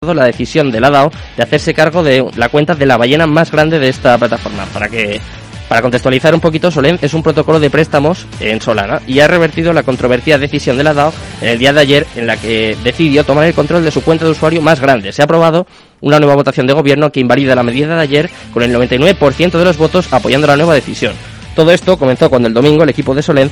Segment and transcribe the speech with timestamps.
[0.00, 3.50] la decisión de la DAO de hacerse cargo de la cuenta de la ballena más
[3.50, 4.64] grande de esta plataforma.
[4.72, 5.20] Para que
[5.68, 9.74] para contextualizar un poquito, Solem es un protocolo de préstamos en Solana y ha revertido
[9.74, 13.24] la controvertida decisión de la DAO en el día de ayer en la que decidió
[13.24, 15.12] tomar el control de su cuenta de usuario más grande.
[15.12, 15.66] Se ha aprobado
[16.00, 19.64] una nueva votación de gobierno que invalida la medida de ayer con el 99% de
[19.66, 21.12] los votos apoyando la nueva decisión.
[21.54, 23.50] Todo esto comenzó cuando el domingo el equipo de Solem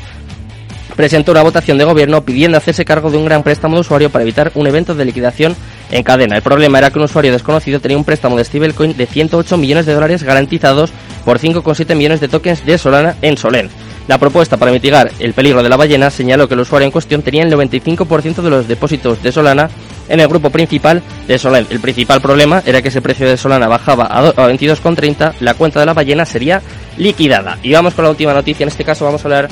[0.97, 4.23] presentó una votación de gobierno pidiendo hacerse cargo de un gran préstamo de usuario para
[4.23, 5.55] evitar un evento de liquidación
[5.91, 6.37] en cadena.
[6.37, 9.87] El problema era que un usuario desconocido tenía un préstamo de stablecoin de 108 millones
[9.87, 10.93] de dólares garantizados
[11.25, 13.71] por 5,7 millones de tokens de Solana en Solen.
[14.09, 17.21] La propuesta para mitigar el peligro de la ballena señaló que el usuario en cuestión
[17.21, 19.69] tenía el 95% de los depósitos de Solana
[20.09, 21.67] en el grupo principal de Solen.
[21.69, 25.87] El principal problema era que ese precio de Solana bajaba a 22,30, la cuenta de
[25.87, 26.63] la ballena sería
[26.97, 27.59] liquidada.
[27.63, 29.49] Y vamos con la última noticia, en este caso vamos a hablar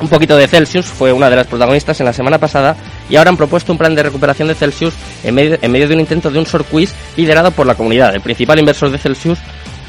[0.00, 2.76] un poquito de Celsius, fue una de las protagonistas en la semana pasada
[3.08, 5.94] y ahora han propuesto un plan de recuperación de Celsius en medio, en medio de
[5.94, 8.14] un intento de un short quiz liderado por la comunidad.
[8.14, 9.38] El principal inversor de Celsius,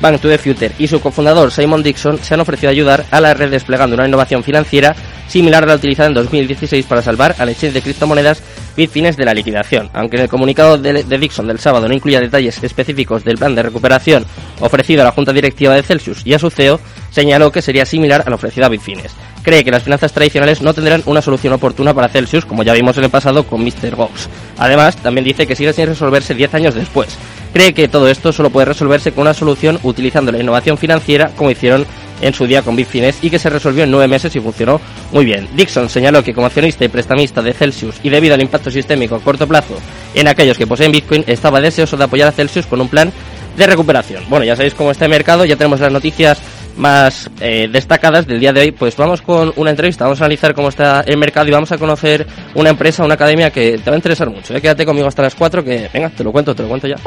[0.01, 3.21] Bank to the Future, y su cofundador Simon Dixon se han ofrecido a ayudar a
[3.21, 4.95] la red desplegando una innovación financiera
[5.27, 8.43] similar a la utilizada en 2016 para salvar al exchange de criptomonedas
[8.75, 9.89] Bitfines de la liquidación.
[9.93, 13.55] Aunque en el comunicado de, de, Dixon del sábado no incluía detalles específicos del plan
[13.55, 14.25] de recuperación
[14.59, 16.79] ofrecido a la Junta Directiva de Celsius y a su CEO,
[17.15, 19.13] señaló que sería similar a la ofrecida a Bitfines.
[19.41, 22.97] Cree que las finanzas tradicionales no tendrán una solución oportuna para Celsius, como ya vimos
[22.97, 23.95] en el pasado con Mr.
[23.95, 24.27] Gox.
[24.57, 27.17] Además, también dice que sigue sin resolverse 10 años después.
[27.53, 31.51] Cree que todo esto solo puede resolverse con una solución utilizando la innovación financiera, como
[31.51, 31.85] hicieron
[32.19, 34.81] en su día con Bitfinex y que se resolvió en nueve meses y funcionó
[35.13, 35.47] muy bien.
[35.55, 39.21] Dixon señaló que como accionista y prestamista de Celsius y debido al impacto sistémico a
[39.21, 39.75] corto plazo
[40.13, 43.13] en aquellos que poseen Bitcoin, estaba deseoso de apoyar a Celsius con un plan
[43.55, 44.23] de recuperación.
[44.29, 46.39] Bueno, ya sabéis cómo está el mercado, ya tenemos las noticias
[46.77, 50.53] más eh, destacadas del día de hoy, pues vamos con una entrevista, vamos a analizar
[50.53, 53.95] cómo está el mercado y vamos a conocer una empresa, una academia que te va
[53.95, 54.55] a interesar mucho.
[54.55, 54.61] ¿eh?
[54.61, 56.97] Quédate conmigo hasta las 4 que, venga, te lo cuento, te lo cuento ya.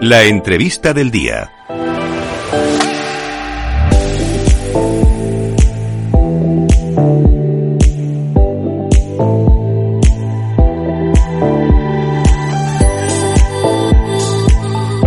[0.00, 1.52] La entrevista del día.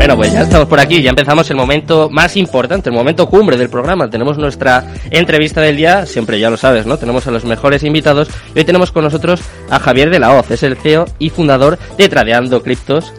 [0.06, 3.58] Bueno, pues ya estamos por aquí, ya empezamos el momento más importante, el momento cumbre
[3.58, 4.08] del programa.
[4.08, 6.98] Tenemos nuestra entrevista del día, siempre ya lo sabes, ¿no?
[6.98, 10.52] Tenemos a los mejores invitados y hoy tenemos con nosotros a Javier de la Hoz,
[10.52, 13.14] es el CEO y fundador de Tradeando Criptos,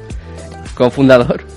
[0.76, 1.55] cofundador.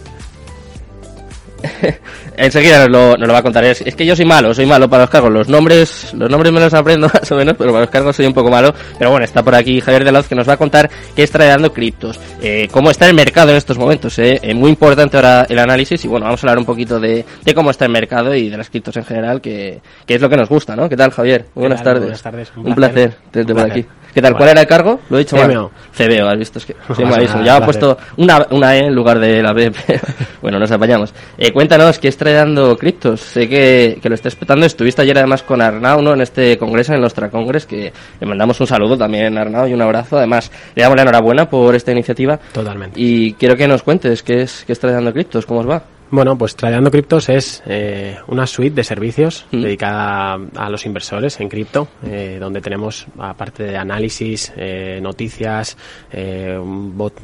[2.37, 3.63] Enseguida nos lo, nos lo va a contar.
[3.65, 5.31] Es, es, que yo soy malo, soy malo para los cargos.
[5.31, 8.25] Los nombres, los nombres me los aprendo más o menos, pero para los cargos soy
[8.25, 8.73] un poco malo.
[8.97, 11.23] Pero bueno, está por aquí Javier de la Hoz que nos va a contar qué
[11.23, 14.17] está dando criptos, eh, cómo está el mercado en estos momentos.
[14.19, 14.39] Eh.
[14.41, 17.53] Eh, muy importante ahora el análisis y bueno, vamos a hablar un poquito de, de
[17.53, 20.37] cómo está el mercado y de las criptos en general, que, que, es lo que
[20.37, 20.87] nos gusta, ¿no?
[20.87, 21.45] ¿Qué tal, Javier?
[21.55, 22.03] Buenas tardes.
[22.03, 22.51] Buenas tardes.
[22.55, 23.85] Un, un placer, tenerte por aquí.
[24.19, 24.35] ¿Qué tal?
[24.35, 24.99] ¿Cuál era el cargo?
[25.09, 25.71] Lo he dicho CBO.
[25.95, 26.75] CBO, has visto, es que.
[27.45, 29.71] Ya he puesto una, una E en lugar de la B.
[30.41, 31.13] bueno, nos apañamos.
[31.37, 33.21] Eh, cuéntanos, ¿qué está dando criptos?
[33.21, 34.65] Sé que, que lo estás explicando.
[34.65, 36.15] Estuviste ayer además con Arnau, ¿no?
[36.15, 39.73] En este congreso, en nuestra congres, que le mandamos un saludo también a Arnau y
[39.73, 40.17] un abrazo.
[40.17, 42.37] Además, le damos la enhorabuena por esta iniciativa.
[42.51, 42.99] Totalmente.
[42.99, 45.81] Y quiero que nos cuentes qué es, qué está dando criptos, cómo os va.
[46.11, 49.61] Bueno, pues Tradeando Criptos es eh, una suite de servicios mm.
[49.61, 55.77] dedicada a, a, los inversores en cripto, eh, donde tenemos, aparte de análisis, eh, noticias,
[56.11, 57.19] un bot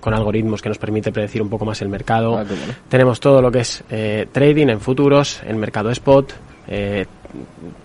[0.00, 2.38] con algoritmos que nos permite predecir un poco más el mercado.
[2.38, 2.74] Ah, bueno.
[2.88, 3.82] Tenemos todo lo que es
[4.32, 6.32] trading en futuros, el mercado spot,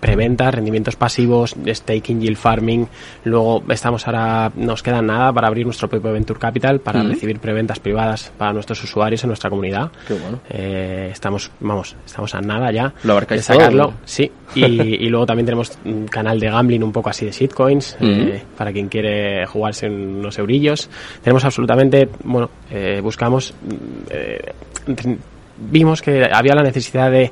[0.00, 2.86] preventa, rendimientos pasivos, staking, yield farming.
[3.24, 7.02] Luego estamos ahora, nos queda nada para abrir nuestro propio Venture Capital para Mm.
[7.02, 7.12] uh -huh.
[7.14, 9.90] recibir preventas privadas para nuestros usuarios en nuestra comunidad.
[10.06, 10.40] Qué bueno.
[10.50, 13.84] Eh, estamos, vamos, estamos a nada ya Lo abarcáis de sacarlo.
[13.86, 13.94] todo.
[14.04, 14.30] Sí.
[14.54, 18.04] Y, y, luego también tenemos un canal de gambling un poco así de shitcoins Uh
[18.04, 18.28] -huh.
[18.34, 20.88] eh, para quien quiere jugarse unos eurillos.
[21.22, 23.54] Tenemos absolutamente, bueno, eh, buscamos,
[24.10, 24.52] eh,
[25.58, 27.30] vimos que había la necesidad de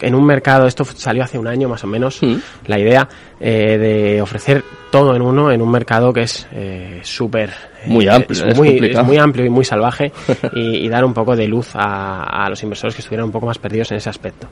[0.00, 2.36] en un mercado, esto salió hace un año más o menos, Mm.
[2.66, 3.08] la idea
[3.40, 7.50] eh, de ofrecer todo en uno en un mercado que es eh, súper
[7.84, 10.12] Muy amplio, es, es muy, es muy amplio y muy salvaje
[10.54, 13.46] y, y dar un poco de luz a, a los inversores que estuvieran un poco
[13.46, 14.48] más perdidos en ese aspecto.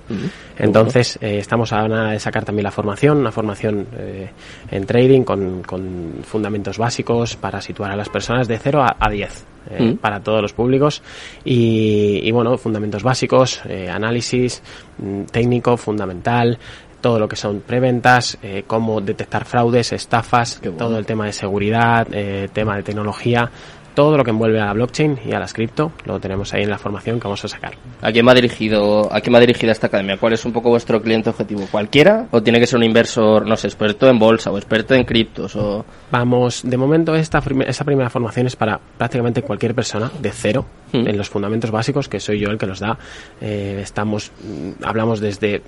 [0.59, 4.31] Entonces, eh, estamos a nada de sacar también la formación, una formación eh,
[4.71, 9.11] en trading con, con fundamentos básicos para situar a las personas de 0 a, a
[9.11, 9.47] 10.
[9.71, 9.97] Eh, Mm.
[9.97, 11.03] para todos los públicos
[11.43, 14.63] y, y bueno, fundamentos básicos, eh, análisis
[14.99, 16.59] mm, técnico, fundamental,
[17.05, 20.79] todo lo que son preventas, eh, cómo detectar fraudes, estafas, bueno.
[20.79, 23.51] todo el tema de seguridad, eh, tema de tecnología,
[23.95, 26.71] todo lo que envuelve a la blockchain y a las cripto, lo tenemos ahí en
[26.71, 27.75] la formación que vamos a sacar.
[28.03, 30.17] ¿A quién va dirigido, a quién va dirigida esta academia?
[30.17, 31.67] ¿Cuál es un poco vuestro cliente objetivo?
[31.71, 32.27] ¿Cualquiera?
[32.31, 35.55] ¿O tiene que ser un inversor, no sé, experto en bolsa o experto en criptos?
[35.57, 35.85] O...
[36.11, 41.09] Vamos, de momento esta, esta primera formación es para prácticamente cualquier persona de cero hmm.
[41.09, 42.99] en los fundamentos básicos, que soy yo el que los da.
[43.41, 45.63] Eh, estamos, mm, hablamos desde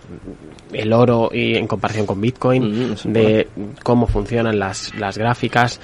[0.73, 3.49] el oro y en comparación con Bitcoin, hmm, de
[3.83, 5.81] cómo funcionan las, las gráficas,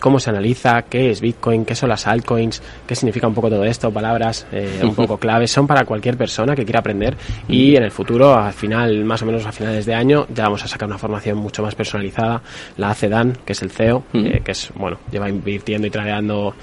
[0.00, 3.90] cómo se analiza, qué es Bitcoin, qué las altcoins, qué significa un poco todo esto,
[3.90, 7.16] palabras eh, un poco claves, son para cualquier persona que quiera aprender
[7.48, 10.64] y en el futuro, al final, más o menos a finales de año, ya vamos
[10.64, 12.42] a sacar una formación mucho más personalizada,
[12.76, 16.54] la hace Dan, que es el CEO, eh, que es, bueno, lleva invirtiendo y tradeando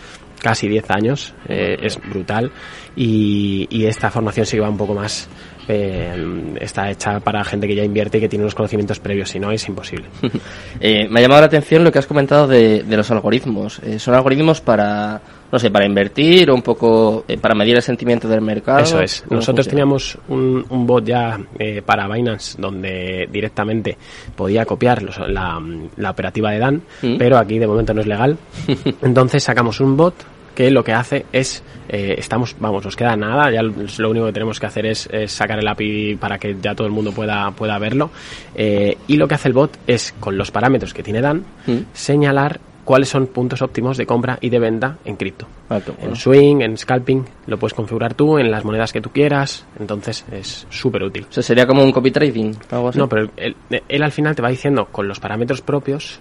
[0.42, 2.52] casi 10 años, eh, es brutal.
[2.96, 5.28] Y, y, esta formación se va un poco más
[5.68, 9.40] eh, está hecha para gente que ya invierte y que tiene unos conocimientos previos, si
[9.40, 10.06] no es imposible.
[10.80, 13.80] eh, me ha llamado la atención lo que has comentado de, de los algoritmos.
[13.80, 15.20] Eh, ¿Son algoritmos para,
[15.52, 18.80] no sé, para invertir o un poco eh, para medir el sentimiento del mercado?
[18.80, 19.24] Eso es.
[19.30, 21.40] Nosotros teníamos un, un, bot ya
[21.86, 23.98] para Binance donde directamente
[24.36, 25.60] podía copiar los, la,
[25.98, 27.18] la, operativa de Dan, ¿Mm?
[27.18, 28.38] pero aquí de momento no es legal.
[29.02, 33.52] Entonces sacamos un bot que lo que hace es, eh, estamos, vamos, nos queda nada,
[33.52, 36.74] ya lo único que tenemos que hacer es, es, sacar el API para que ya
[36.74, 38.10] todo el mundo pueda, pueda verlo.
[38.56, 41.78] Eh, y lo que hace el bot es, con los parámetros que tiene Dan, ¿Mm?
[41.94, 45.48] señalar cuáles son puntos óptimos de compra y de venta en cripto.
[45.70, 46.12] Ah, bueno.
[46.12, 50.24] En swing, en scalping, lo puedes configurar tú en las monedas que tú quieras, entonces
[50.32, 51.26] es súper útil.
[51.30, 53.00] O sea, sería como un copy trading, algo así.
[53.00, 56.20] No, pero él, él, al final te va diciendo con los parámetros propios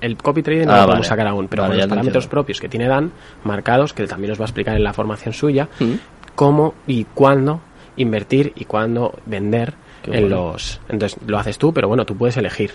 [0.00, 0.86] el copy trading no ah, lo vale.
[0.86, 3.12] podemos sacar aún, pero vale, con los parámetros propios que tiene Dan,
[3.44, 5.92] marcados, que también os va a explicar en la formación suya, ¿Mm?
[6.34, 7.60] cómo y cuándo
[7.96, 10.52] invertir y cuándo vender Qué en bueno.
[10.52, 10.80] los...
[10.88, 12.72] Entonces lo haces tú, pero bueno, tú puedes elegir.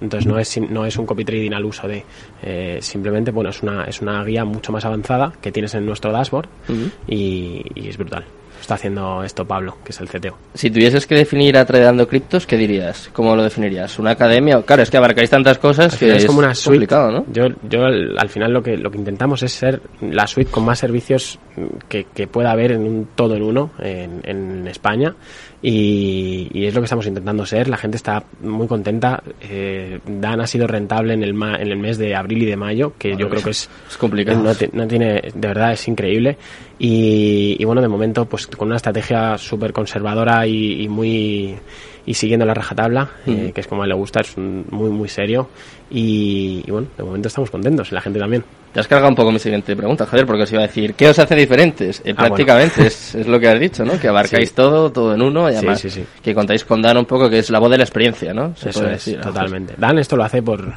[0.00, 2.04] Entonces no es, no es un copy trading al uso de...
[2.42, 6.12] Eh, simplemente, bueno, es una, es una guía mucho más avanzada que tienes en nuestro
[6.12, 6.90] dashboard uh -huh.
[7.08, 8.24] y, y es brutal
[8.60, 10.36] está haciendo esto Pablo, que es el CTO.
[10.54, 13.10] Si tuvieses que definir a Tradeando Criptos, ¿qué dirías?
[13.12, 13.98] ¿Cómo lo definirías?
[13.98, 14.62] ¿Una academia?
[14.62, 16.76] Claro, es que abarcáis tantas cosas que es como una suite.
[16.76, 17.26] complicado, ¿no?
[17.32, 20.78] Yo, yo al final lo que, lo que intentamos es ser la suite con más
[20.78, 21.38] servicios
[21.88, 25.14] que, que pueda haber en un todo en uno en, en España
[25.60, 27.68] y, y, es lo que estamos intentando ser.
[27.68, 29.22] La gente está muy contenta.
[29.40, 32.56] Eh, Dan ha sido rentable en el, ma en el mes de abril y de
[32.56, 34.40] mayo, que bueno, yo creo que es, es complicado.
[34.40, 36.38] No, no, tiene, de verdad, es increíble.
[36.78, 41.56] Y, y bueno, de momento, pues con una estrategia súper conservadora y, y, muy
[42.06, 43.30] y siguiendo la rajatabla, mm.
[43.30, 45.50] eh, que es como a él le gusta, es muy, muy serio.
[45.90, 48.44] Y, y, bueno, de momento estamos contentos, la gente también.
[48.72, 51.08] Te has cargado un poco mi siguiente pregunta, Javier, porque os iba a decir, ¿qué
[51.08, 52.00] os hace diferentes?
[52.04, 52.88] Eh, ah, prácticamente bueno.
[52.88, 53.98] es, es, lo que has dicho, ¿no?
[53.98, 54.54] Que abarcáis sí.
[54.54, 57.38] todo, todo en uno, y además sí, sí, que contáis con Dan un poco, que
[57.38, 58.54] es la voz de la experiencia, ¿no?
[58.56, 59.74] Se Eso es, decir, totalmente.
[59.76, 60.74] Dan esto lo hace por,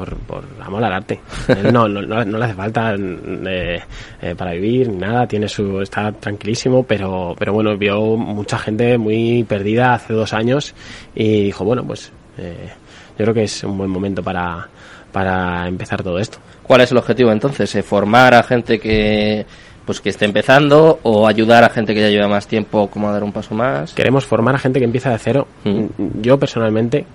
[0.00, 1.20] por, por amor al arte.
[1.48, 3.80] Él no, no, no, le hace falta eh,
[4.22, 8.96] eh, para vivir ni nada, tiene su, está tranquilísimo, pero, pero bueno, vio mucha gente
[8.96, 10.74] muy perdida hace dos años
[11.14, 12.70] y dijo, bueno, pues eh,
[13.18, 14.66] yo creo que es un buen momento para,
[15.12, 16.38] para empezar todo esto.
[16.62, 17.74] ¿Cuál es el objetivo entonces?
[17.74, 19.44] ¿Eh, ¿Formar a gente que
[19.90, 23.12] pues que esté empezando o ayudar a gente que ya lleva más tiempo como a
[23.12, 23.92] dar un paso más?
[23.92, 25.48] Queremos formar a gente que empieza de cero.
[25.64, 26.22] Mm.
[26.22, 27.06] Yo personalmente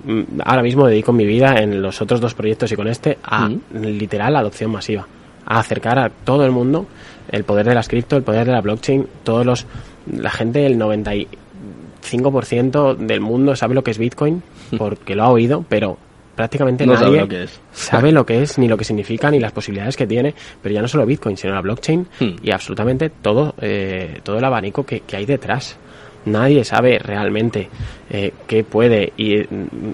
[0.43, 3.61] ahora mismo dedico mi vida en los otros dos proyectos y con este a mm.
[3.71, 5.07] literal adopción masiva,
[5.45, 6.85] a acercar a todo el mundo
[7.31, 9.65] el poder de las cripto, el poder de la blockchain, todos los
[10.11, 14.43] la gente el 95% del mundo sabe lo que es Bitcoin
[14.77, 15.97] porque lo ha oído, pero
[16.35, 17.61] prácticamente no nadie sabe lo, que es.
[17.71, 20.81] sabe lo que es, ni lo que significa, ni las posibilidades que tiene, pero ya
[20.81, 22.35] no solo Bitcoin, sino la blockchain hmm.
[22.43, 25.77] y absolutamente todo, eh, todo el abanico que, que, hay detrás.
[26.25, 27.69] Nadie sabe realmente
[28.09, 29.43] eh, qué puede y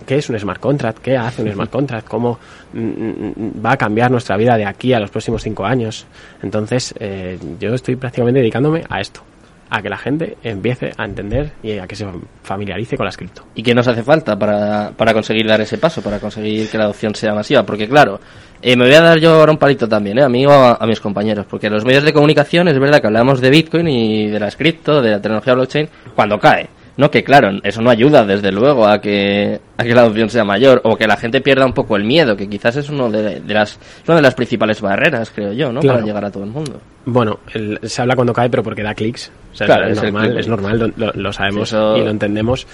[0.06, 2.40] qué es un smart contract, qué hace un smart contract, cómo
[2.72, 6.06] mm, va a cambiar nuestra vida de aquí a los próximos cinco años.
[6.42, 9.24] Entonces, eh, yo estoy prácticamente dedicándome a esto
[9.72, 12.06] a que la gente empiece a entender y a que se
[12.44, 13.46] familiarice con la cripto.
[13.56, 16.84] ¿Y qué nos hace falta para, para conseguir dar ese paso, para conseguir que la
[16.84, 17.66] adopción sea masiva?
[17.66, 18.20] Porque claro,
[18.62, 20.24] eh, me voy a dar yo ahora un palito también, ¿eh?
[20.24, 23.08] a mí o a, a, mis compañeros, porque los medios de comunicación es verdad que
[23.08, 26.70] hablamos de Bitcoin y de la cripto, de la tecnología blockchain, cuando cae.
[26.98, 30.44] No, que claro, eso no ayuda desde luego a que, a que la adopción sea
[30.44, 33.40] mayor o que la gente pierda un poco el miedo, que quizás es uno de,
[33.40, 35.80] de las, una de las principales barreras, creo yo, ¿no?
[35.80, 36.00] Claro.
[36.00, 36.82] Para llegar a todo el mundo.
[37.06, 39.32] Bueno, el, se habla cuando cae, pero porque da clics.
[39.52, 41.98] O sea, claro, es, es normal, es normal, lo, lo sabemos sí, eso...
[41.98, 42.68] y lo entendemos.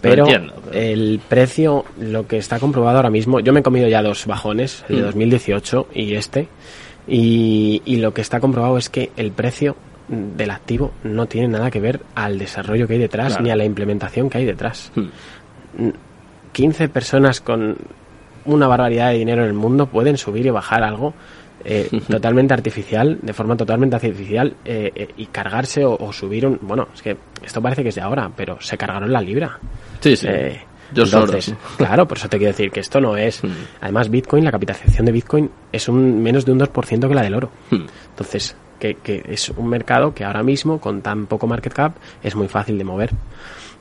[0.00, 3.86] Pero, entiendo, pero, el precio, lo que está comprobado ahora mismo, yo me he comido
[3.86, 5.98] ya dos bajones, el de 2018 mm.
[5.98, 6.48] y este,
[7.06, 9.76] y, y lo que está comprobado es que el precio
[10.10, 13.44] del activo no tiene nada que ver al desarrollo que hay detrás claro.
[13.44, 14.90] ni a la implementación que hay detrás.
[14.94, 15.90] Hmm.
[16.52, 17.76] 15 personas con
[18.44, 21.14] una barbaridad de dinero en el mundo pueden subir y bajar algo
[21.64, 26.58] eh, totalmente artificial, de forma totalmente artificial, eh, eh, y cargarse o, subir un...
[26.62, 29.58] Bueno, es que esto parece que es de ahora, pero se cargaron la libra.
[30.00, 30.28] Sí, sí.
[30.94, 33.42] entonces, claro, por eso te quiero decir que esto no es...
[33.80, 37.34] Además, Bitcoin, la capitalización de Bitcoin es un menos de un 2% que la del
[37.34, 37.50] oro.
[37.70, 42.34] Entonces, que, que es un mercado que ahora mismo, con tan poco market cap, es
[42.34, 43.10] muy fácil de mover.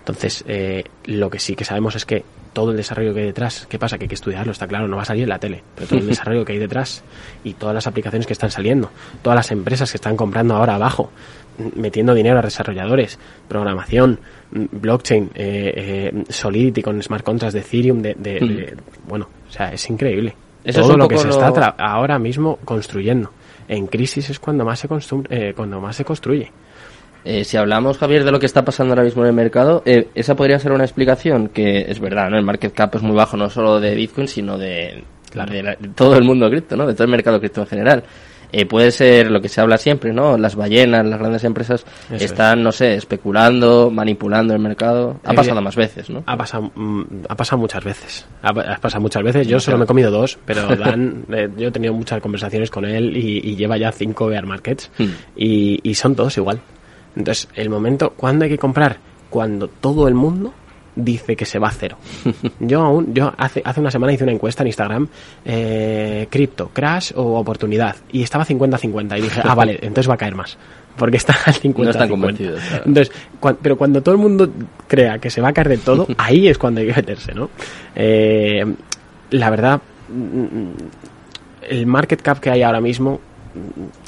[0.10, 3.68] Entonces, eh, lo que sí que sabemos es que todo el desarrollo que hay detrás,
[3.70, 3.98] ¿qué pasa?
[3.98, 6.00] Que hay que estudiarlo, está claro, no va a salir en la tele, pero todo
[6.00, 7.03] el desarrollo que hay detrás
[7.44, 8.89] y todas las aplicaciones que están saliendo,
[9.22, 11.12] todas las empresas que están comprando ahora abajo,
[11.75, 14.20] metiendo dinero a desarrolladores, programación,
[14.51, 18.75] blockchain, eh, eh, Solidity con smart contracts de Ethereum, de,
[19.08, 20.36] bueno, o sea, es increíble.
[20.74, 23.32] todo lo que se está ahora mismo construyendo.
[23.68, 24.88] En crisis es cuando más se,
[25.56, 26.51] cuando más se construye.
[27.26, 30.08] Eh, si hablamos, Javier, de lo que está pasando ahora mismo en el mercado, eh,
[30.16, 32.38] esa podría ser una explicación que es verdad, ¿no?
[32.38, 35.04] El market cap es muy bajo no solo de Bitcoin, sino de,
[35.96, 36.88] todo el mundo cripto, ¿no?
[36.88, 38.04] De todo el mercado cripto en general.
[38.52, 40.36] Eh, puede ser lo que se habla siempre, ¿no?
[40.36, 45.20] Las ballenas, las grandes empresas están, no sé, especulando, manipulando el mercado.
[45.24, 46.24] Ha pasado más veces, ¿no?
[46.26, 48.26] Ha pasado, mm, ha pasado muchas veces.
[48.42, 49.48] Ha, pasado muchas veces.
[49.48, 51.26] Yo solo me he comido dos, pero Dan,
[51.58, 55.08] yo he tenido muchas conversaciones con él y, lleva ya cinco bear markets hmm.
[55.36, 56.60] y, y son todos igual.
[57.16, 58.98] Entonces, el momento, ¿cuándo hay que comprar?
[59.30, 60.54] Cuando todo el mundo
[60.96, 61.98] dice que se va a cero.
[62.60, 65.08] Yo aún, yo hace, hace una semana hice una encuesta en Instagram,
[65.46, 70.18] eh, cripto, crash o oportunidad, y estaba 50-50 y dije, ah, vale, entonces va a
[70.18, 70.58] caer más.
[70.98, 72.62] Porque está al 50 No están convencidos.
[72.86, 73.12] Entonces,
[73.62, 74.51] pero cuando todo el mundo
[74.88, 77.50] crea que se va a caer de todo, ahí es cuando hay que meterse, ¿no?
[77.96, 78.66] Eh,
[79.32, 83.22] la verdad, mm, el market cap que hay ahora mismo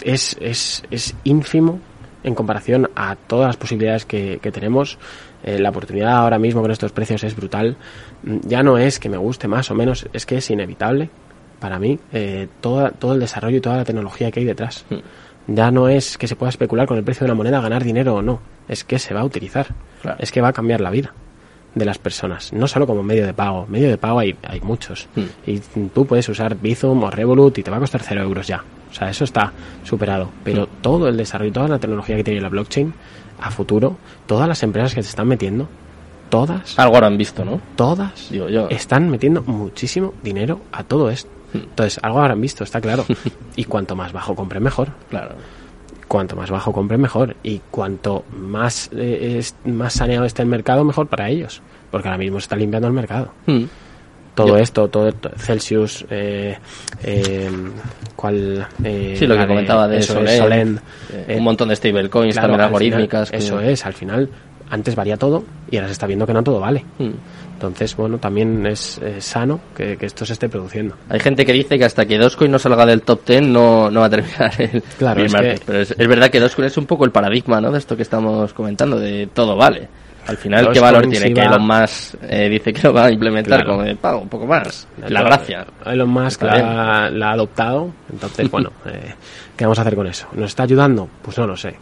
[0.02, 1.80] es, es, es ínfimo
[2.24, 4.98] en comparación a todas las posibilidades que, tenemos.
[5.44, 7.78] Eh, la oportunidad ahora mismo con estos precios es brutal.
[8.24, 11.10] Mm, ya no es que me guste más o menos, es que es inevitable
[11.60, 14.86] para mí eh, todo, todo el desarrollo y toda la tecnología que hay detrás.
[14.90, 15.00] Hmm.
[15.48, 18.16] Ya no es que se pueda especular con el precio de una moneda, ganar dinero
[18.16, 18.42] o no.
[18.68, 19.68] Es que se va a utilizar.
[20.20, 21.14] Es que va a cambiar la vida
[21.74, 23.66] de las personas, no solo como medio de pago.
[23.68, 25.08] Medio de pago hay, hay muchos.
[25.16, 25.26] Hmm.
[25.46, 25.60] Y
[25.94, 28.64] tú puedes usar Bizum o Revolut y te va a costar cero euros ya.
[28.92, 29.52] O sea, eso está
[29.84, 30.30] superado.
[30.44, 32.94] Pero todo el desarrollo, toda la tecnología que tiene la blockchain
[33.40, 35.68] a futuro, todas las empresas que se están metiendo,
[36.30, 36.78] todas.
[36.78, 37.62] Algo han visto, ¿no?
[37.76, 38.32] Todas
[38.70, 41.30] están metiendo muchísimo dinero a todo esto.
[41.54, 41.58] Hmm.
[41.58, 43.06] Entonces, algo habrán visto, está claro.
[43.56, 44.90] y cuanto más bajo compre, mejor.
[45.10, 45.36] Claro
[46.12, 50.84] cuanto más bajo compre mejor y cuanto más eh, es, más saneado esté el mercado
[50.84, 53.64] mejor para ellos porque ahora mismo se está limpiando el mercado hmm.
[54.46, 56.58] Todo esto todo Celsius eh,
[57.04, 57.50] eh,
[58.16, 60.80] cuál eh, sí lo que comentaba de eso, Solend,
[61.30, 64.30] un montón de stablecoins también algorítmicas eso es al final
[64.70, 67.12] antes varía todo y ahora se está viendo que no todo vale hmm.
[67.62, 70.96] Entonces, bueno, también es sano que, esto se esté produciendo.
[71.10, 74.00] Hay gente que dice que hasta que Dogecoin no salga del top 10 no, no
[74.00, 75.24] va a terminar el, claro,
[75.68, 77.72] Pero es, verdad que Dogecoin es un poco el paradigma ¿no?
[77.72, 79.88] de esto que estamos comentando, de todo vale.
[80.28, 83.66] Al final, ¿qué valor tiene que Elon Musk eh, dice que lo va a implementar
[83.66, 84.20] como de pago?
[84.20, 84.88] Un poco más.
[85.08, 85.66] La gracia.
[85.86, 87.92] Elon Musk la, la, ha adoptado.
[88.12, 89.14] Entonces, bueno, eh,
[89.58, 90.28] ¿qué vamos a hacer con eso?
[90.34, 91.10] ¿Nos está ayudando?
[91.22, 91.76] Pues no lo sé.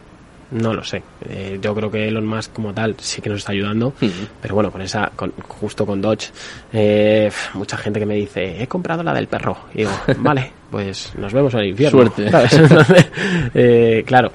[0.52, 1.04] No lo sé.
[1.30, 3.94] Eh, yo creo que Elon Musk como tal sí que nos está ayudando,
[4.42, 6.32] pero bueno, con esa, con, justo con Dodge,
[6.74, 9.56] eh, mucha gente que me dice, he comprado la del perro.
[9.76, 12.12] Y digo, vale, pues nos vemos en el infierno.
[12.12, 12.32] Suerte.
[13.54, 14.32] eh, claro,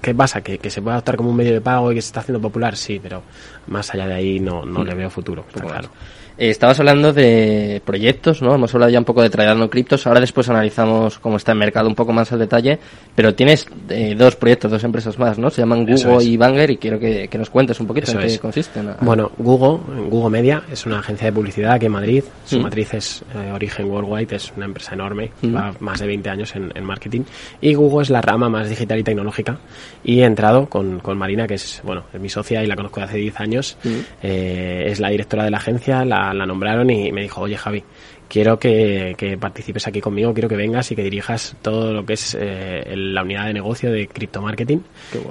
[0.00, 0.42] ¿qué pasa?
[0.42, 2.40] ¿Que, ¿Que, se puede adoptar como un medio de pago y que se está haciendo
[2.40, 2.76] popular?
[2.76, 3.22] Sí, pero
[3.66, 5.90] más allá de ahí no, no le veo futuro, está claro.
[6.38, 8.54] Eh, estabas hablando de proyectos, ¿no?
[8.54, 11.88] Hemos hablado ya un poco de Tradando Criptos, ahora después analizamos cómo está el mercado
[11.88, 12.78] un poco más al detalle,
[13.14, 15.50] pero tienes eh, dos proyectos, dos empresas más, ¿no?
[15.50, 18.94] Se llaman Google y Banger y quiero que, nos cuentes un poquito en qué consisten.
[19.00, 22.62] Bueno, Google, Google Media es una agencia de publicidad aquí en Madrid, su mm.
[22.62, 25.54] matriz es eh, Origen Worldwide, es una empresa enorme, mm.
[25.54, 27.22] va más de 20 años en, marketing
[27.60, 29.58] y Google es la rama más digital y tecnológica
[30.02, 33.00] y he entrado con, con Marina, que es, bueno, es mi socia y la conozco
[33.00, 33.88] de hace 10 años, mm.
[34.22, 37.82] es la directora de la agencia, la la, nombraron y me dijo, oye Javi,
[38.28, 42.36] quiero que, participes aquí conmigo, quiero que vengas y que dirijas todo lo que es
[42.38, 44.82] eh, la unidad de negocio de criptomarketing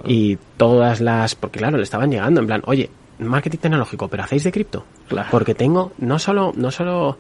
[0.06, 4.44] y todas las, porque claro, le estaban llegando en plan, oye, marketing tecnológico, pero hacéis
[4.44, 4.86] de cripto,
[5.30, 7.18] porque tengo no solo, no solo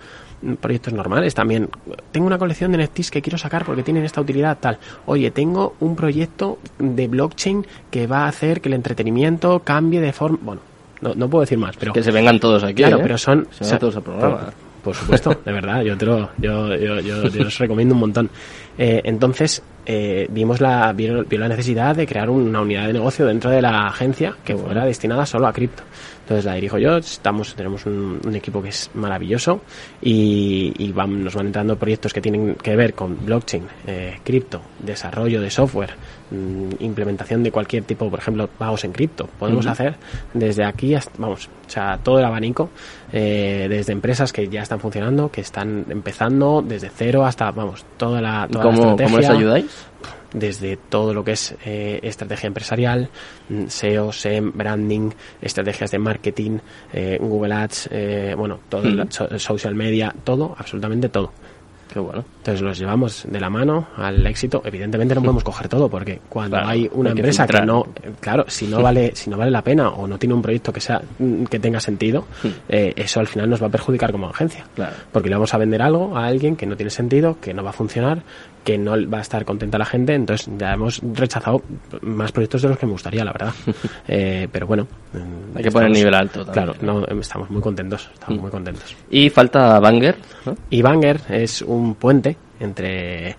[0.59, 1.69] proyectos normales también.
[2.11, 4.79] Tengo una colección de NFTs que quiero sacar porque tienen esta utilidad tal.
[5.05, 10.13] Oye, tengo un proyecto de blockchain que va a hacer que el entretenimiento cambie de
[10.13, 10.39] forma.
[10.41, 10.61] Bueno,
[11.01, 11.93] no, no puedo decir más, pero...
[11.93, 13.01] Que se vengan todos aquí, Claro, ¿eh?
[13.03, 13.47] pero son...
[13.51, 14.53] Se todos a programa.
[14.83, 18.29] Por, supuesto, de verdad, yo, te lo, yo, yo, yo, os recomiendo un montón.
[18.77, 23.51] Eh, entonces, eh, vimos la, vio, la necesidad de crear una unidad de negocio dentro
[23.51, 25.83] de la agencia que fuera destinada solo a cripto.
[26.31, 29.59] Entonces la dirijo yo, estamos, tenemos un, equipo que es maravilloso
[30.01, 35.41] y, y nos van entrando proyectos que tienen que ver con blockchain, eh, cripto, desarrollo
[35.41, 35.93] de software,
[36.29, 39.27] mm, implementación de cualquier tipo, por ejemplo, pagos en cripto.
[39.37, 39.95] Podemos hacer
[40.33, 42.69] desde aquí hasta, vamos, o sea, todo el abanico,
[43.11, 48.21] eh, desde empresas que ya están funcionando, que están empezando desde cero hasta, vamos, toda
[48.21, 49.85] la, toda ¿Cómo, la ¿Cómo les ayudáis?
[50.33, 53.09] Desde todo lo que es eh, estrategia empresarial,
[53.49, 55.11] mm, SEO, SEM, branding,
[55.41, 56.59] estrategias de marketing,
[56.93, 58.83] eh, Google Ads, eh, bueno, todo,
[59.37, 61.31] social media, todo, absolutamente todo.
[61.91, 62.23] Qué bueno.
[62.37, 64.61] Entonces los llevamos de la mano al éxito.
[64.63, 67.85] Evidentemente no podemos coger todo porque cuando hay una empresa que, no,
[68.21, 70.79] claro, si no vale, si no vale la pena o no tiene un proyecto que
[70.79, 71.01] sea
[71.49, 72.27] que tenga sentido,
[72.69, 74.63] eso al final nos va a perjudicar como agencia.
[74.73, 74.95] Claro.
[75.11, 77.71] Porque le vamos a vender algo a alguien que no tiene sentido, que no va
[77.71, 78.23] a funcionar
[78.63, 81.61] que no va a estar contenta la gente, entonces ya hemos rechazado
[82.01, 83.53] más proyectos de los que me gustaría, la verdad.
[84.07, 84.87] Eh, pero bueno.
[85.13, 88.41] Mm, Hay que poner nivel alto Claro, no, estamos muy contentos, estamos mm.
[88.41, 88.95] muy contentos.
[89.09, 90.17] Y falta Banger.
[90.69, 93.35] Y Banger es un puente entre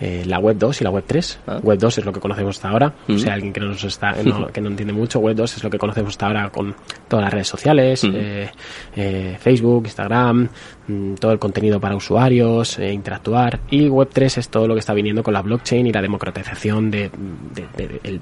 [0.00, 1.38] eh, la web 2 y la web 3.
[1.46, 1.60] Ah.
[1.62, 2.92] Web 2 es lo que conocemos hasta ahora.
[3.08, 4.14] O sea, alguien que no, nos está,
[4.52, 6.74] que no entiende mucho, web 2 es lo que conocemos hasta ahora con
[7.08, 8.50] todas las redes sociales, eh,
[8.96, 10.48] eh, Facebook, Instagram,
[10.88, 13.60] mm, todo el contenido para usuarios, interactuar.
[13.70, 16.90] Y web 3 es todo lo que está viniendo con la blockchain y la democratización
[16.90, 17.10] de,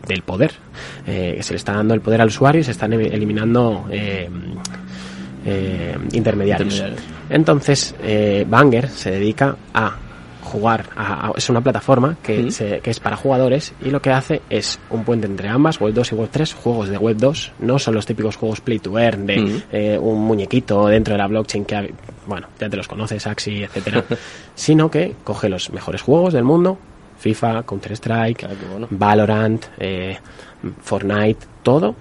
[0.07, 0.53] del poder.
[1.07, 3.87] se le está dando el poder al usuario y se están eliminando
[6.13, 6.85] intermediarios.
[7.31, 7.95] Entonces,
[8.47, 9.97] Banger se dedica a
[10.53, 10.85] jugar,
[11.37, 12.49] es una plataforma que,
[12.83, 16.13] que, es para jugadores y lo que hace es un puente entre ambas, Web 2
[16.13, 19.27] y Web 3, juegos de Web 2, no son los típicos juegos play to earn
[19.27, 21.95] de eh, un muñequito dentro de la blockchain que,
[22.27, 24.05] bueno, ya te los conoces, Axi, etcétera,
[24.55, 26.79] sino que coge los mejores juegos del mundo,
[27.19, 30.19] FIFA, Counter-Strike, ah, Valorant, eh,
[30.83, 31.95] Fortnite, todo,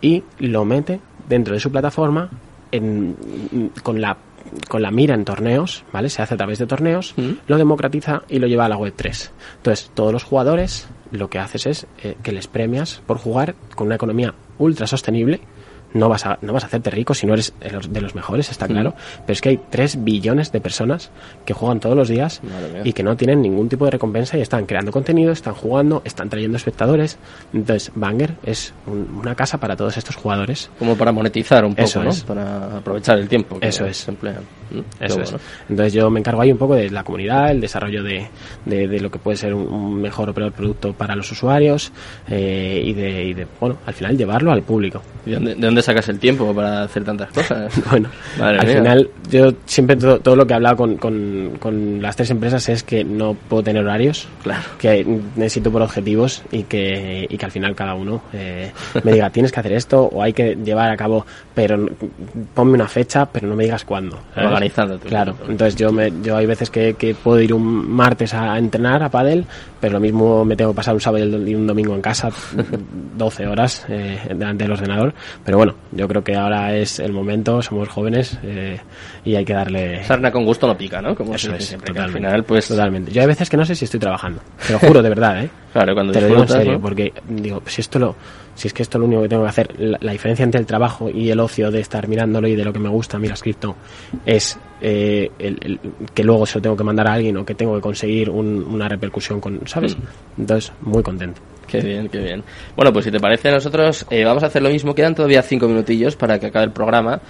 [0.00, 2.30] y lo mete dentro de su plataforma
[2.72, 4.16] en, con la
[4.68, 6.08] con la mira en torneos, ¿vale?
[6.08, 7.30] Se hace a través de torneos, mm.
[7.46, 9.32] lo democratiza y lo lleva a la web 3.
[9.56, 13.86] Entonces, todos los jugadores lo que haces es eh, que les premias por jugar con
[13.86, 15.40] una economía ultra sostenible
[15.94, 18.66] no vas a, no vas a hacerte rico si no eres de los mejores, está
[18.66, 18.94] claro.
[19.26, 21.10] Pero es que hay 3 billones de personas
[21.44, 22.40] que juegan todos los días
[22.84, 26.28] y que no tienen ningún tipo de recompensa y están creando contenido, están jugando, están
[26.28, 27.18] trayendo espectadores.
[27.52, 30.70] Entonces, Banger es una casa para todos estos jugadores.
[30.78, 32.10] Como para monetizar un poco, ¿no?
[32.26, 33.58] Para aprovechar el tiempo.
[33.60, 34.06] Eso es.
[34.08, 34.42] emplean.
[34.70, 35.34] Mm, Eso es.
[35.68, 38.28] Entonces, yo me encargo ahí un poco de la comunidad, el desarrollo de,
[38.64, 41.92] de, lo que puede ser un, mejor o peor producto para los usuarios
[42.28, 45.02] eh, y, de, y, de, bueno, al final llevarlo al público.
[45.24, 47.72] ¿De dónde sacas el tiempo para hacer tantas cosas?
[47.90, 48.08] bueno,
[48.40, 52.82] al final yo siempre todo, lo que he hablado con, con, las tres empresas es
[52.82, 54.62] que no puedo tener horarios, claro.
[54.78, 55.04] que
[55.36, 59.52] necesito por objetivos y que, y que al final cada uno eh, me diga tienes
[59.52, 61.88] que hacer esto o hay que llevar a cabo, pero
[62.54, 64.18] ponme una fecha, pero no me digas cuándo.
[64.36, 65.08] Organizándote.
[65.08, 69.02] Claro, entonces yo me, yo hay veces que, que puedo ir un martes a entrenar
[69.02, 69.46] a pádel,
[69.80, 72.30] pero lo mismo me tengo que pasar un sábado y un domingo en casa
[73.16, 75.14] 12 horas eh, delante del ordenador,
[75.44, 78.78] pero bueno, yo creo que ahora es el momento, somos jóvenes eh,
[79.24, 80.04] y hay que darle...
[80.04, 81.14] Sarna con gusto no pica, ¿no?
[81.14, 82.68] Como Eso es, siempre, al final, pues...
[82.68, 83.10] Totalmente.
[83.10, 85.50] Yo hay veces que no sé si estoy trabajando, te lo juro de verdad, ¿eh?
[85.72, 88.16] Claro, cuando Te lo digo en serio, porque digo, si esto lo...
[88.54, 90.66] Si es que esto es lo único que tengo que hacer, la, diferencia entre el
[90.66, 93.74] trabajo y el ocio de estar mirándolo y de lo que me gusta, mira, escrito,
[94.26, 95.80] es eh, el,
[96.12, 98.86] que luego se lo tengo que mandar a alguien o que tengo que conseguir una
[98.86, 99.96] repercusión con, ¿sabes?
[99.96, 100.40] Mm.
[100.40, 101.40] Entonces, muy contento.
[101.66, 102.42] Qué bien, qué bien.
[102.74, 104.94] Bueno, pues si te parece, nosotros eh, vamos a hacer lo mismo.
[104.94, 107.20] Quedan todavía cinco minutillos para que acabe el programa.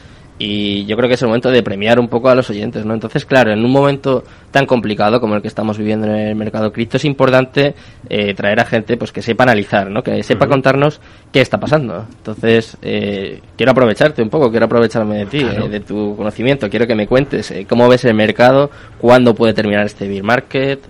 [0.43, 2.95] Y yo creo que es el momento de premiar un poco a los oyentes, ¿no?
[2.95, 6.73] Entonces, claro, en un momento tan complicado como el que estamos viviendo en el mercado
[6.73, 7.75] cripto, es importante
[8.09, 10.03] eh, traer a gente pues que sepa analizar, ¿no?
[10.03, 10.99] Que sepa contarnos
[11.31, 12.07] qué está pasando.
[12.17, 16.71] Entonces, eh, quiero aprovecharte un poco, quiero aprovecharme de ti, de tu conocimiento.
[16.71, 20.81] Quiero que me cuentes cómo ves el mercado, cuándo puede terminar este bear market.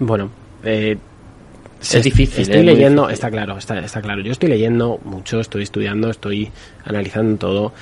[0.00, 0.30] Bueno,
[0.64, 0.96] eh,
[1.80, 2.42] es difícil.
[2.42, 4.22] Estoy leyendo, está claro, está, está, claro.
[4.22, 6.50] Yo estoy leyendo mucho, estoy estudiando, estoy
[6.84, 7.72] analizando todo.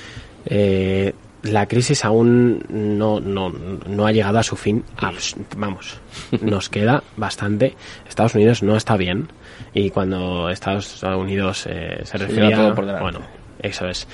[0.45, 4.83] Eh, la crisis aún no, no, no, ha llegado a su fin.
[5.57, 5.99] Vamos,
[6.41, 7.75] nos queda bastante.
[8.07, 9.27] Estados Unidos no está bien.
[9.73, 12.71] Y cuando Estados Unidos eh, se refiere a...
[12.71, 13.21] Bueno,
[13.59, 14.07] eso es.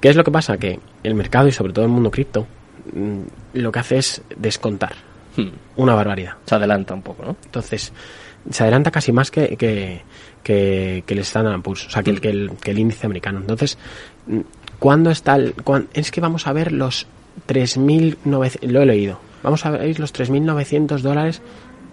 [0.00, 0.58] ¿Qué es lo que pasa?
[0.58, 2.46] Que el mercado y sobre todo el mundo cripto
[2.92, 3.20] mm,
[3.54, 4.94] lo que hace es descontar.
[5.36, 5.50] Hmm.
[5.76, 6.34] Una barbaridad.
[6.44, 7.36] Se adelanta un poco, ¿no?
[7.44, 7.92] Entonces,
[8.48, 10.02] se adelanta casi más que, que,
[10.42, 13.40] que, el Standard Poor's, o sea, que el, que el, que el índice americano.
[13.40, 13.78] Entonces,
[14.80, 15.54] ¿cuándo está el...?
[15.94, 17.06] es que vamos a ver los
[17.46, 18.68] 3.900...
[18.68, 19.20] Lo he leído.
[19.44, 21.40] Vamos a ver los 3.900 dólares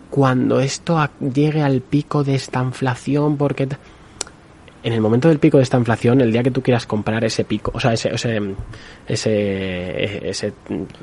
[0.10, 3.68] cuando esto llegue al pico de esta inflación, porque
[4.84, 7.44] en el momento del pico de esta inflación, el día que tú quieras comprar ese
[7.44, 8.56] pico, o sea, ese ese
[9.08, 10.54] ese ese,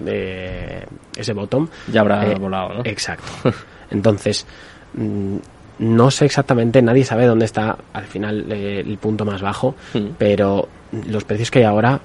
[0.07, 2.81] eh, ese bottom, ya habrá eh, volado, ¿no?
[2.85, 3.31] Exacto.
[3.90, 4.47] Entonces,
[4.94, 5.37] mm,
[5.81, 10.14] no sé exactamente, nadie sabe dónde está al final eh, el punto más bajo, hmm.
[10.16, 10.68] pero
[11.07, 12.00] los precios que hay ahora,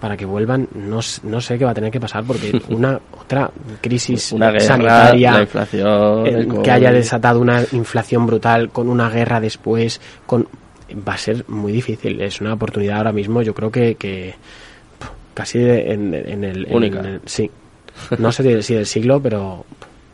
[0.00, 3.50] para que vuelvan, no, no, sé qué va a tener que pasar porque una otra
[3.80, 10.46] crisis sanitaria, inflación, que haya desatado una inflación brutal con una guerra después, con
[11.06, 12.20] va a ser muy difícil.
[12.20, 14.34] Es una oportunidad ahora mismo, yo creo que, que
[15.34, 17.20] casi en, el, Única.
[17.24, 17.50] sí.
[18.18, 19.64] No sé si del siglo, pero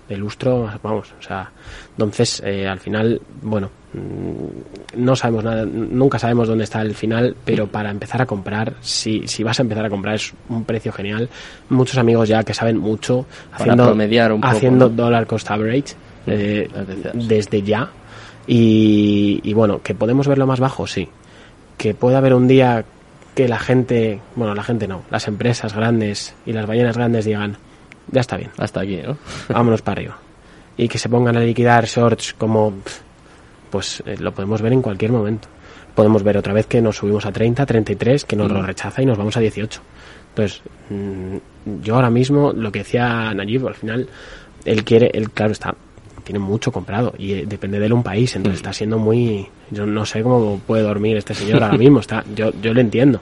[0.08, 1.50] de lustro, vamos, o sea,
[1.90, 7.36] entonces eh, al final, bueno, mm, no sabemos nada, nunca sabemos dónde está el final,
[7.44, 10.92] pero para empezar a comprar, si, si vas a empezar a comprar es un precio
[10.92, 11.28] genial.
[11.68, 13.96] Muchos amigos ya que saben mucho haciendo,
[14.42, 15.94] haciendo dollar cost average
[16.26, 16.68] eh,
[17.14, 17.90] desde ya.
[18.46, 21.08] Y, y bueno, que podemos verlo más bajo, sí.
[21.78, 22.84] Que puede haber un día
[23.34, 27.56] que la gente, bueno, la gente no, las empresas grandes y las ballenas grandes digan,
[28.10, 28.50] ya está bien.
[28.58, 29.16] Hasta aquí, ¿no?
[29.48, 30.18] Vámonos para arriba.
[30.76, 32.74] Y que se pongan a liquidar shorts como,
[33.74, 35.48] pues eh, lo podemos ver en cualquier momento.
[35.96, 38.66] Podemos ver otra vez que nos subimos a 30, 33, que nos lo mm.
[38.66, 39.80] rechaza y nos vamos a 18.
[40.28, 44.08] Entonces, mm, yo ahora mismo, lo que decía Nayib, al final,
[44.64, 45.74] él quiere, él claro está,
[46.24, 48.62] tiene mucho comprado y eh, depende de él un país, entonces mm.
[48.62, 49.46] está siendo muy...
[49.70, 53.20] Yo no sé cómo puede dormir este señor ahora mismo, está yo, yo lo entiendo,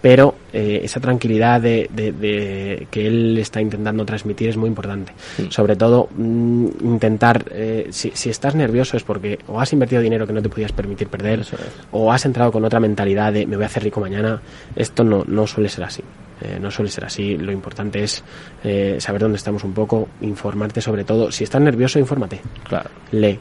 [0.00, 5.12] pero eh, esa tranquilidad de, de, que él está intentando transmitir es muy importante.
[5.38, 5.50] Mm.
[5.50, 10.26] Sobre todo, mm, intentar, eh, si, si, estás nervioso es porque o has invertido dinero
[10.26, 11.44] que no te podías permitir perder,
[11.92, 14.40] o has entrado con otra mentalidad de me voy a hacer rico mañana,
[14.74, 16.02] esto no, no suele ser así.
[16.44, 17.36] Eh, no suele ser así.
[17.36, 18.22] Lo importante es
[18.62, 21.32] eh, saber dónde estamos un poco, informarte sobre todo.
[21.32, 22.40] Si estás nervioso, infórmate.
[22.68, 22.90] Claro.
[23.12, 23.38] Lee.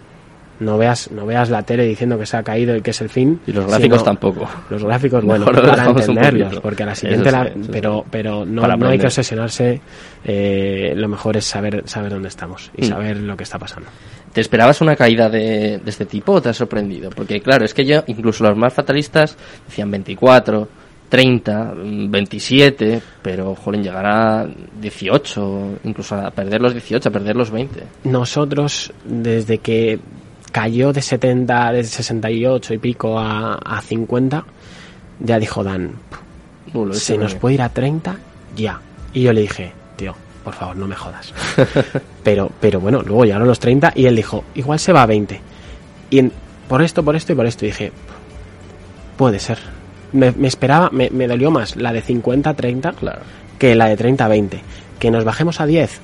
[0.60, 3.10] No veas, no veas la tele diciendo que se ha caído y que es el
[3.10, 3.42] fin.
[3.48, 4.48] Y los gráficos tampoco.
[4.70, 7.32] Los gráficos, bueno, para entenderlos, porque a la siguiente,
[7.72, 9.82] pero, pero no, no hay que obsesionarse.
[10.24, 12.90] Eh, lo mejor es saber, saber dónde estamos y mm.
[12.90, 13.90] saber lo que está pasando.
[14.32, 17.10] ¿Te esperabas una caída de, de este tipo o te has sorprendido?
[17.10, 19.36] Porque claro, es que yo, incluso los más fatalistas
[19.68, 20.68] decían 24,
[21.14, 21.74] 30,
[22.10, 24.48] 27, pero jolín, llegar a
[24.82, 27.84] 18, incluso a perder los 18, a perder los 20.
[28.06, 30.00] Nosotros, desde que
[30.52, 34.44] cayó de 70, de 68 y pico a, a 50,
[35.20, 35.92] ya dijo Dan,
[36.94, 38.18] se nos puede ir a 30,
[38.56, 38.82] ya.
[39.14, 41.32] Y yo le dije, tío, por favor, no me jodas.
[42.24, 45.40] pero, pero bueno, luego llegaron los 30 y él dijo, igual se va a 20.
[46.10, 46.24] Y
[46.68, 47.92] por esto, por esto y por esto, dije,
[49.16, 49.60] puede ser
[50.14, 53.22] me, esperaba, me, dolió más la de 50-30 claro.
[53.60, 54.60] que la de 30-20.
[55.00, 56.00] Que nos bajemos a 10,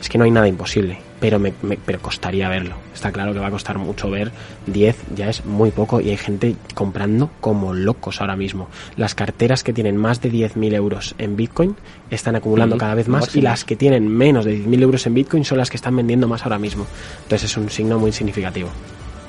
[0.00, 1.52] es que no hay nada imposible, pero me,
[1.84, 2.76] pero costaría verlo.
[2.94, 4.30] Está claro que va a costar mucho ver
[4.66, 8.68] 10, ya es muy poco y hay gente comprando como locos ahora mismo.
[8.96, 11.76] Las carteras que tienen más de 10.000 euros en Bitcoin
[12.10, 15.44] están acumulando cada vez más y las que tienen menos de 10.000 euros en Bitcoin
[15.44, 16.86] son las que están vendiendo más ahora mismo.
[17.24, 18.68] Entonces es un signo muy significativo.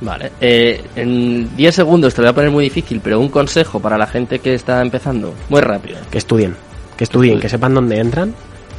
[0.02, 0.32] Vale.
[0.40, 3.98] Eh, en 10 segundos te lo voy a poner muy difícil, pero un consejo para
[3.98, 5.98] la gente que está empezando, muy rápido.
[6.12, 6.56] Que estudien,
[6.96, 8.34] que estudien, que sepan dónde entran,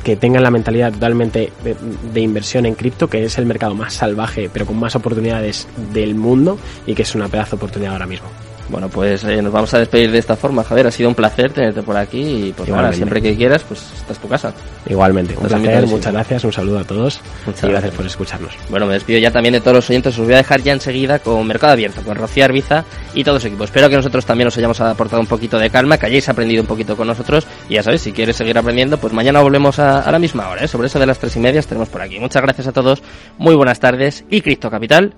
[0.05, 1.77] que tengan la mentalidad totalmente de,
[2.13, 6.15] de inversión en cripto, que es el mercado más salvaje, pero con más oportunidades del
[6.15, 8.29] mundo y que es una pedazo de oportunidad ahora mismo.
[8.69, 10.89] Bueno, pues eh, nos vamos a despedir de esta forma, Javier.
[10.89, 14.13] Ha sido un placer tenerte por aquí y pues ahora siempre que quieras, pues esta
[14.13, 14.53] es tu casa.
[14.87, 18.55] Igualmente, un placer, muchas gracias, un saludo a todos muchas y gracias, por escucharnos.
[18.69, 21.19] Bueno, me despido ya también de todos los oyentes, os voy a dejar ya enseguida
[21.19, 23.65] con Mercado Abierto, con Rocío Arbiza y todo su equipo.
[23.65, 26.69] Espero que nosotros también os hayamos aportado un poquito de calma, que hayáis aprendido un
[26.69, 30.19] poquito con nosotros y ya sabéis, si quieres seguir aprendiendo, pues mañana volvemos a, la
[30.19, 30.69] misma hora, ¿eh?
[30.69, 32.21] sobre eso de las tres y media estaremos por aquí.
[32.21, 33.03] Muchas gracias a todos,
[33.39, 35.15] muy buenas tardes y Cristo Capital,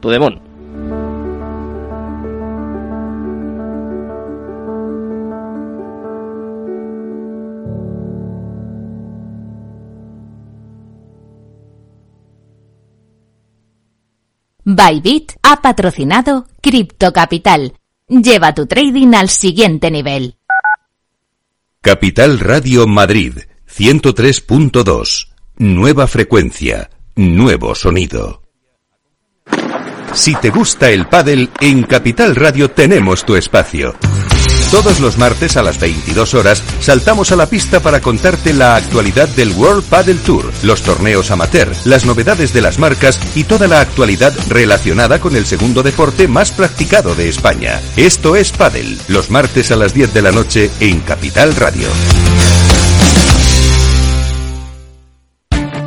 [0.00, 0.49] tu demon.
[14.64, 17.74] Bybit ha patrocinado Crypto Capital.
[18.08, 20.36] Lleva tu trading al siguiente nivel.
[21.80, 25.28] Capital Radio Madrid 103.2.
[25.56, 28.42] Nueva frecuencia, nuevo sonido.
[30.12, 33.94] Si te gusta el pádel, en Capital Radio tenemos tu espacio.
[34.70, 39.28] Todos los martes a las 22 horas saltamos a la pista para contarte la actualidad
[39.30, 43.80] del World Padel Tour, los torneos amateur, las novedades de las marcas y toda la
[43.80, 47.80] actualidad relacionada con el segundo deporte más practicado de España.
[47.96, 51.88] Esto es Padel, los martes a las 10 de la noche en Capital Radio.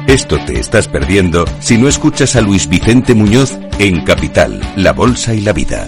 [0.07, 5.33] Esto te estás perdiendo si no escuchas a Luis Vicente Muñoz en Capital, La Bolsa
[5.33, 5.87] y la Vida.